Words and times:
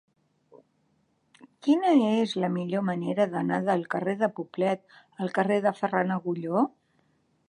Quina 1.67 1.91
és 2.05 2.31
la 2.43 2.49
millor 2.55 2.83
manera 2.87 3.27
d'anar 3.35 3.59
del 3.67 3.85
carrer 3.93 4.15
de 4.23 4.31
Poblet 4.39 4.97
al 5.27 5.33
carrer 5.37 5.59
de 5.67 5.75
Ferran 5.83 6.15
Agulló? 6.17 6.65